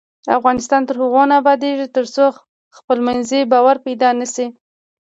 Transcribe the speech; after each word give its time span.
افغانستان 0.37 0.81
تر 0.87 0.95
هغو 1.01 1.23
نه 1.29 1.35
ابادیږي، 1.41 1.87
ترڅو 1.95 2.25
خپلمنځي 2.77 3.41
باور 3.51 3.77
پیدا 3.85 4.09
نشي. 4.19 4.47